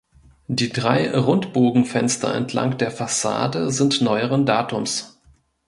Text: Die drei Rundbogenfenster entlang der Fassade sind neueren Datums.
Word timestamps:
Die 0.47 0.69
drei 0.69 1.15
Rundbogenfenster 1.15 2.33
entlang 2.33 2.75
der 2.79 2.89
Fassade 2.89 3.69
sind 3.69 4.01
neueren 4.01 4.47
Datums. 4.47 5.21